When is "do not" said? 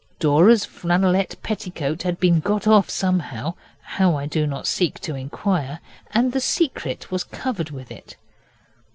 4.25-4.65